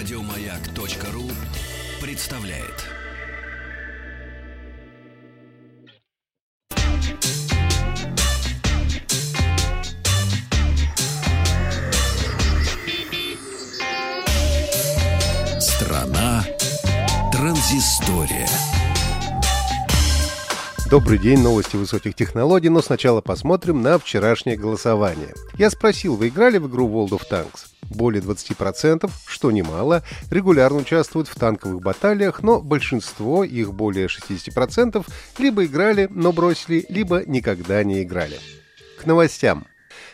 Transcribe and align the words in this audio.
Радиомаяк.ру 0.00 1.24
представляет. 2.00 2.86
Страна 15.60 16.46
транзистория. 17.30 18.48
Добрый 20.90 21.18
день, 21.18 21.42
новости 21.42 21.76
высоких 21.76 22.14
технологий, 22.14 22.70
но 22.70 22.80
сначала 22.80 23.20
посмотрим 23.20 23.82
на 23.82 23.98
вчерашнее 23.98 24.56
голосование. 24.56 25.34
Я 25.58 25.68
спросил, 25.68 26.16
вы 26.16 26.28
играли 26.28 26.56
в 26.56 26.68
игру 26.68 26.88
World 26.88 27.10
of 27.10 27.24
Tanks? 27.30 27.66
Более 27.90 28.22
20%, 28.22 29.10
что 29.26 29.50
немало, 29.50 30.04
регулярно 30.30 30.78
участвуют 30.78 31.28
в 31.28 31.34
танковых 31.34 31.82
баталиях, 31.82 32.42
но 32.42 32.60
большинство, 32.60 33.42
их 33.42 33.74
более 33.74 34.06
60%, 34.06 35.04
либо 35.38 35.64
играли, 35.64 36.06
но 36.08 36.32
бросили, 36.32 36.86
либо 36.88 37.24
никогда 37.26 37.82
не 37.82 38.02
играли. 38.02 38.38
К 38.98 39.06
новостям. 39.06 39.66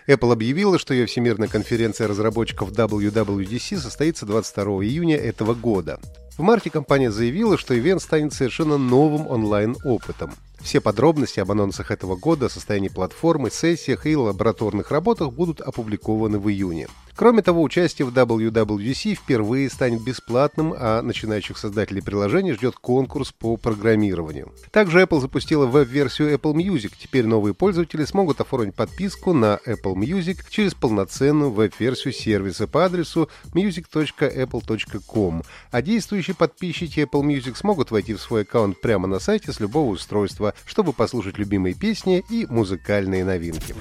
Apple 0.08 0.32
объявила, 0.32 0.78
что 0.78 0.94
ее 0.94 1.06
всемирная 1.06 1.48
конференция 1.48 2.08
разработчиков 2.08 2.72
WWDC 2.72 3.77
состоится 3.77 4.24
22 4.24 4.64
июня 4.84 5.16
этого 5.16 5.54
года. 5.54 6.00
В 6.38 6.42
марте 6.42 6.70
компания 6.70 7.10
заявила, 7.10 7.58
что 7.58 7.78
ивент 7.78 8.00
станет 8.02 8.32
совершенно 8.32 8.78
новым 8.78 9.27
онлайн-опытом. 9.27 10.34
Все 10.60 10.80
подробности 10.80 11.40
об 11.40 11.50
анонсах 11.50 11.90
этого 11.90 12.16
года, 12.16 12.48
состоянии 12.48 12.88
платформы, 12.88 13.50
сессиях 13.50 14.06
и 14.06 14.16
лабораторных 14.16 14.90
работах 14.90 15.32
будут 15.32 15.60
опубликованы 15.60 16.38
в 16.38 16.48
июне. 16.48 16.88
Кроме 17.16 17.41
того, 17.41 17.62
участие 17.62 18.05
в 18.05 18.12
WWDC 18.12 19.14
впервые 19.14 19.70
станет 19.70 20.03
бесплатным, 20.03 20.75
а 20.77 21.00
начинающих 21.00 21.56
создателей 21.56 22.03
приложений 22.03 22.53
ждет 22.53 22.77
конкурс 22.77 23.33
по 23.33 23.56
программированию. 23.56 24.53
Также 24.70 25.00
Apple 25.00 25.20
запустила 25.20 25.64
веб-версию 25.64 26.34
Apple 26.34 26.53
Music. 26.53 26.92
Теперь 26.98 27.27
новые 27.27 27.55
пользователи 27.55 28.05
смогут 28.05 28.42
оформить 28.42 28.75
подписку 28.75 29.33
на 29.33 29.58
Apple 29.67 29.95
Music 29.95 30.41
через 30.50 30.75
полноценную 30.75 31.50
веб-версию 31.50 32.12
сервиса 32.12 32.67
по 32.67 32.84
адресу 32.84 33.30
music.apple.com, 33.55 35.42
а 35.70 35.83
действующие 35.83 36.36
подписчики 36.36 37.01
Apple 37.01 37.23
Music 37.23 37.56
смогут 37.56 37.91
войти 37.91 38.12
в 38.12 38.20
свой 38.20 38.42
аккаунт 38.42 38.78
прямо 38.83 39.08
на 39.08 39.20
сайте 39.20 39.53
с 39.53 39.61
любого 39.61 39.92
устройства, 39.92 40.53
чтобы 40.67 40.92
послушать 40.92 41.39
любимые 41.39 41.75
песни 41.75 42.23
и 42.28 42.45
музыкальные 42.47 43.25
новинки. 43.25 43.75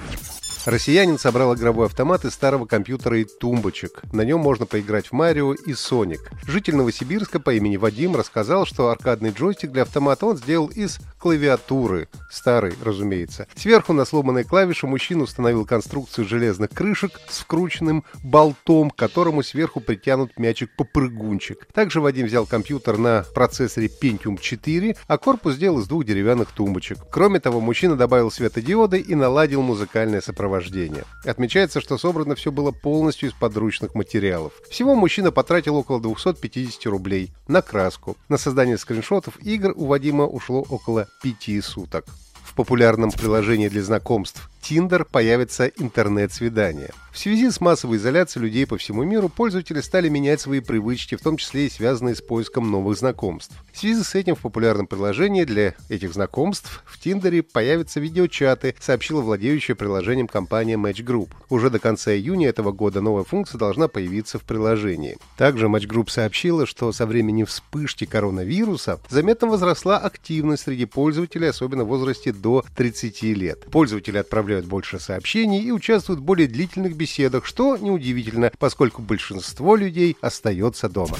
Россиянин 0.66 1.16
собрал 1.16 1.54
игровой 1.54 1.86
автомат 1.86 2.24
из 2.24 2.34
старого 2.34 2.66
компьютера 2.66 3.20
и 3.20 3.24
тумбочек. 3.24 4.02
На 4.12 4.22
нем 4.22 4.40
можно 4.40 4.66
поиграть 4.66 5.06
в 5.06 5.12
Марио 5.12 5.54
и 5.54 5.74
Соник. 5.74 6.28
Житель 6.44 6.74
Новосибирска 6.74 7.38
по 7.38 7.54
имени 7.54 7.76
Вадим 7.76 8.16
рассказал, 8.16 8.66
что 8.66 8.88
аркадный 8.88 9.30
джойстик 9.30 9.70
для 9.70 9.82
автомата 9.82 10.26
он 10.26 10.36
сделал 10.36 10.66
из 10.66 10.98
клавиатуры. 11.20 12.08
Старый, 12.28 12.74
разумеется. 12.82 13.46
Сверху 13.54 13.92
на 13.92 14.04
сломанной 14.04 14.42
клавише 14.42 14.88
мужчина 14.88 15.22
установил 15.22 15.64
конструкцию 15.64 16.26
железных 16.26 16.70
крышек 16.70 17.12
с 17.28 17.38
вкрученным 17.38 18.02
болтом, 18.24 18.90
к 18.90 18.96
которому 18.96 19.44
сверху 19.44 19.78
притянут 19.78 20.36
мячик-попрыгунчик. 20.36 21.64
Также 21.72 22.00
Вадим 22.00 22.26
взял 22.26 22.44
компьютер 22.44 22.98
на 22.98 23.24
процессоре 23.36 23.86
Pentium 23.86 24.36
4, 24.40 24.96
а 25.06 25.18
корпус 25.18 25.54
сделал 25.54 25.78
из 25.78 25.86
двух 25.86 26.04
деревянных 26.04 26.50
тумбочек. 26.50 26.98
Кроме 27.08 27.38
того, 27.38 27.60
мужчина 27.60 27.94
добавил 27.94 28.32
светодиоды 28.32 28.98
и 28.98 29.14
наладил 29.14 29.62
музыкальное 29.62 30.20
сопровождение 30.20 30.55
сопровождения. 30.56 31.04
Отмечается, 31.24 31.80
что 31.80 31.98
собрано 31.98 32.34
все 32.34 32.50
было 32.52 32.70
полностью 32.70 33.28
из 33.28 33.34
подручных 33.34 33.94
материалов. 33.94 34.52
Всего 34.70 34.94
мужчина 34.94 35.30
потратил 35.30 35.76
около 35.76 36.00
250 36.00 36.86
рублей 36.86 37.32
на 37.48 37.62
краску. 37.62 38.16
На 38.28 38.38
создание 38.38 38.78
скриншотов 38.78 39.38
игр 39.42 39.72
у 39.76 39.86
Вадима 39.86 40.24
ушло 40.24 40.64
около 40.68 41.08
5 41.22 41.64
суток. 41.64 42.06
В 42.42 42.54
популярном 42.54 43.10
приложении 43.10 43.68
для 43.68 43.82
знакомств 43.82 44.48
Tinder 44.68 45.04
появится 45.04 45.68
интернет-свидание. 45.68 46.90
В 47.12 47.18
связи 47.18 47.50
с 47.50 47.62
массовой 47.62 47.96
изоляцией 47.96 48.44
людей 48.44 48.66
по 48.66 48.76
всему 48.76 49.02
миру 49.04 49.30
пользователи 49.30 49.80
стали 49.80 50.10
менять 50.10 50.40
свои 50.40 50.60
привычки, 50.60 51.14
в 51.14 51.22
том 51.22 51.38
числе 51.38 51.66
и 51.66 51.70
связанные 51.70 52.14
с 52.14 52.20
поиском 52.20 52.70
новых 52.70 52.98
знакомств. 52.98 53.54
В 53.72 53.78
связи 53.78 54.02
с 54.02 54.14
этим 54.14 54.34
в 54.34 54.40
популярном 54.40 54.86
приложении 54.86 55.44
для 55.44 55.74
этих 55.88 56.12
знакомств 56.12 56.82
в 56.84 56.98
Тиндере 56.98 57.42
появятся 57.42 58.00
видеочаты, 58.00 58.74
сообщила 58.80 59.22
владеющая 59.22 59.74
приложением 59.74 60.26
компания 60.26 60.74
Match 60.74 61.02
Group. 61.02 61.30
Уже 61.48 61.70
до 61.70 61.78
конца 61.78 62.12
июня 62.12 62.48
этого 62.48 62.72
года 62.72 63.00
новая 63.00 63.24
функция 63.24 63.58
должна 63.58 63.88
появиться 63.88 64.38
в 64.38 64.42
приложении. 64.42 65.16
Также 65.38 65.68
Match 65.68 65.86
Group 65.86 66.10
сообщила, 66.10 66.66
что 66.66 66.92
со 66.92 67.06
времени 67.06 67.44
вспышки 67.44 68.04
коронавируса 68.04 69.00
заметно 69.08 69.46
возросла 69.46 69.96
активность 69.96 70.64
среди 70.64 70.84
пользователей, 70.84 71.48
особенно 71.48 71.84
в 71.84 71.88
возрасте 71.88 72.32
до 72.32 72.64
30 72.74 73.22
лет. 73.22 73.66
Пользователи 73.70 74.18
отправляют 74.18 74.55
больше 74.64 74.98
сообщений 74.98 75.62
и 75.62 75.70
участвуют 75.70 76.20
в 76.20 76.24
более 76.24 76.48
длительных 76.48 76.96
беседах, 76.96 77.44
что 77.44 77.76
неудивительно, 77.76 78.50
поскольку 78.58 79.02
большинство 79.02 79.76
людей 79.76 80.16
остается 80.20 80.88
дома. 80.88 81.18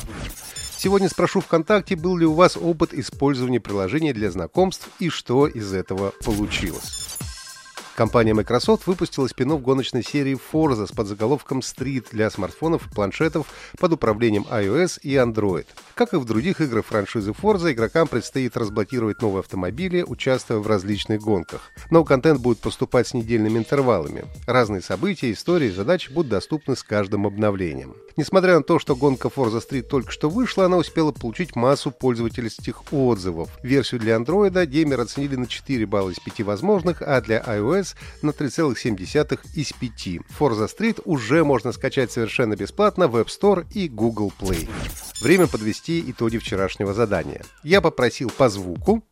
Сегодня 0.76 1.08
спрошу 1.08 1.40
ВКонтакте, 1.40 1.96
был 1.96 2.16
ли 2.16 2.26
у 2.26 2.34
вас 2.34 2.56
опыт 2.56 2.94
использования 2.94 3.60
приложения 3.60 4.12
для 4.12 4.30
знакомств 4.30 4.88
и 4.98 5.08
что 5.08 5.46
из 5.46 5.72
этого 5.72 6.12
получилось. 6.24 7.15
Компания 7.96 8.34
Microsoft 8.34 8.86
выпустила 8.86 9.26
спин 9.26 9.56
гоночной 9.56 10.02
серии 10.02 10.36
Forza 10.52 10.86
с 10.86 10.92
подзаголовком 10.92 11.60
Street 11.60 12.08
для 12.12 12.28
смартфонов 12.28 12.86
и 12.86 12.94
планшетов 12.94 13.46
под 13.78 13.94
управлением 13.94 14.46
iOS 14.50 15.00
и 15.00 15.14
Android. 15.14 15.64
Как 15.94 16.12
и 16.12 16.18
в 16.18 16.26
других 16.26 16.60
играх 16.60 16.84
франшизы 16.84 17.30
Forza, 17.30 17.72
игрокам 17.72 18.06
предстоит 18.06 18.54
разблокировать 18.58 19.22
новые 19.22 19.40
автомобили, 19.40 20.02
участвуя 20.02 20.58
в 20.58 20.66
различных 20.66 21.22
гонках. 21.22 21.72
Новый 21.90 22.06
контент 22.06 22.40
будет 22.40 22.58
поступать 22.58 23.08
с 23.08 23.14
недельными 23.14 23.56
интервалами. 23.56 24.26
Разные 24.46 24.82
события, 24.82 25.32
истории, 25.32 25.70
задачи 25.70 26.12
будут 26.12 26.32
доступны 26.32 26.76
с 26.76 26.82
каждым 26.82 27.26
обновлением. 27.26 27.94
Несмотря 28.18 28.56
на 28.56 28.62
то, 28.62 28.78
что 28.78 28.94
гонка 28.94 29.28
Forza 29.28 29.62
Street 29.66 29.82
только 29.82 30.10
что 30.10 30.28
вышла, 30.28 30.66
она 30.66 30.76
успела 30.76 31.12
получить 31.12 31.56
массу 31.56 31.90
пользовательских 31.90 32.92
отзывов. 32.92 33.48
Версию 33.62 34.00
для 34.00 34.16
Android 34.16 34.66
геймеры 34.66 35.04
оценили 35.04 35.36
на 35.36 35.46
4 35.46 35.86
балла 35.86 36.10
из 36.10 36.18
5 36.18 36.42
возможных, 36.42 37.00
а 37.00 37.20
для 37.22 37.40
iOS 37.40 37.85
iOS 37.86 37.96
на 38.22 38.30
3,7 38.30 39.38
из 39.54 39.72
5. 39.72 40.06
Forza 40.38 40.68
Street 40.68 41.00
уже 41.04 41.44
можно 41.44 41.72
скачать 41.72 42.10
совершенно 42.10 42.56
бесплатно 42.56 43.08
в 43.08 43.16
App 43.16 43.26
Store 43.26 43.66
и 43.72 43.88
Google 43.88 44.32
Play. 44.38 44.68
Время 45.20 45.46
подвести 45.46 46.02
итоги 46.10 46.38
вчерашнего 46.38 46.94
задания. 46.94 47.42
Я 47.62 47.80
попросил 47.80 48.30
по 48.30 48.48
звуку 48.48 49.02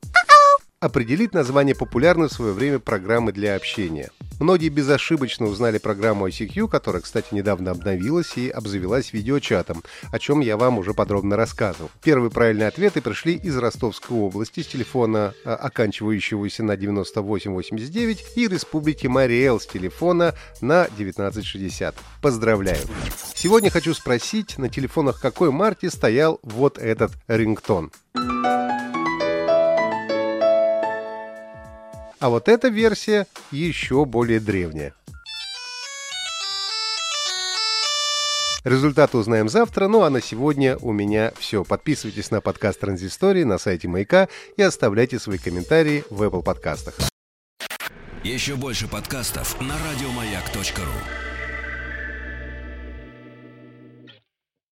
определить 0.81 1.33
название 1.33 1.75
популярной 1.75 2.29
в 2.29 2.33
свое 2.33 2.53
время 2.53 2.79
программы 2.79 3.33
для 3.33 3.57
общения. 3.57 4.11
Многие 4.41 4.69
безошибочно 4.69 5.47
узнали 5.47 5.79
программу 5.79 6.29
ICQ, 6.29 6.69
которая, 6.69 7.03
кстати, 7.03 7.33
недавно 7.33 7.71
обновилась 7.71 8.37
и 8.37 8.49
обзавелась 8.49 9.13
видеочатом, 9.13 9.83
о 10.11 10.19
чем 10.19 10.41
я 10.41 10.57
вам 10.57 10.79
уже 10.79 10.93
подробно 10.93 11.37
рассказывал. 11.37 11.91
Первые 12.03 12.31
правильные 12.31 12.69
ответы 12.69 13.01
пришли 13.01 13.35
из 13.35 13.57
Ростовской 13.57 14.17
области 14.19 14.61
с 14.61 14.67
телефона, 14.67 15.35
а, 15.45 15.55
оканчивающегося 15.55 16.63
на 16.63 16.77
9889, 16.77 18.25
и 18.37 18.49
Республики 18.49 19.07
Мариэл 19.07 19.61
с 19.61 19.67
телефона 19.67 20.35
на 20.61 20.85
1960. 20.85 21.95
Поздравляю! 22.21 22.85
Сегодня 23.35 23.71
хочу 23.71 23.95
спросить, 23.95 24.59
на 24.59 24.69
телефонах 24.69 25.21
какой 25.21 25.51
марки 25.51 25.87
стоял 25.87 26.41
вот 26.43 26.79
этот 26.79 27.13
рингтон. 27.29 27.93
А 32.25 32.31
вот 32.31 32.49
эта 32.49 32.69
версия 32.69 33.27
еще 33.51 34.07
более 34.07 34.41
древняя. 34.41 34.95
Результаты 38.65 39.19
узнаем 39.19 39.51
завтра, 39.51 39.89
ну 39.89 40.05
а 40.05 40.09
на 40.09 40.23
сегодня 40.23 40.79
у 40.79 40.91
меня 40.93 41.35
все. 41.39 41.65
Подписывайтесь 41.65 42.31
на 42.31 42.41
подкаст 42.41 42.81
Транзистории 42.81 43.45
на 43.45 43.59
сайте 43.59 43.89
Маяка 43.89 44.29
и 44.57 44.63
оставляйте 44.63 45.19
свои 45.19 45.37
комментарии 45.37 46.03
в 46.09 46.23
Apple 46.23 46.43
подкастах. 46.43 46.95
Еще 48.23 48.57
больше 48.57 48.89
подкастов 48.89 49.61
на 49.61 49.75
радиомаяк.ру 49.75 51.34